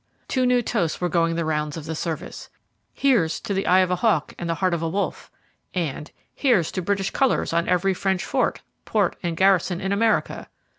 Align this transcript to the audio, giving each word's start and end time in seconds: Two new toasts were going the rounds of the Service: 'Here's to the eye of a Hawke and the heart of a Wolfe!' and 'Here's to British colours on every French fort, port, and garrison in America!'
Two 0.27 0.47
new 0.47 0.63
toasts 0.63 0.99
were 0.99 1.09
going 1.09 1.35
the 1.35 1.45
rounds 1.45 1.77
of 1.77 1.85
the 1.85 1.93
Service: 1.93 2.49
'Here's 2.91 3.39
to 3.41 3.53
the 3.53 3.67
eye 3.67 3.81
of 3.81 3.91
a 3.91 3.97
Hawke 3.97 4.33
and 4.39 4.49
the 4.49 4.55
heart 4.55 4.73
of 4.73 4.81
a 4.81 4.89
Wolfe!' 4.89 5.29
and 5.75 6.09
'Here's 6.33 6.71
to 6.71 6.81
British 6.81 7.11
colours 7.11 7.53
on 7.53 7.69
every 7.69 7.93
French 7.93 8.25
fort, 8.25 8.63
port, 8.83 9.15
and 9.21 9.37
garrison 9.37 9.79
in 9.79 9.91
America!' 9.91 10.49